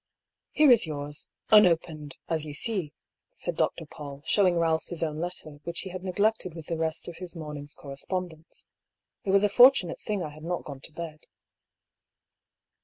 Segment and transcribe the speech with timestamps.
[0.49, 2.91] "Here is yours— unopened— ^as you see,"
[3.35, 3.85] said Dr.
[3.85, 7.35] Paull, showing Balph his own letter, which he had neglected with the rest of his
[7.35, 8.65] morning's correspondence."
[9.25, 11.27] It was a fortunate thing I had not gone to bed."